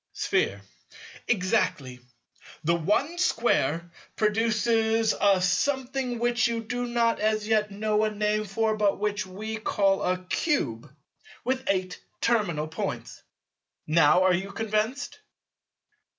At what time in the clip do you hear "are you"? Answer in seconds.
14.23-14.49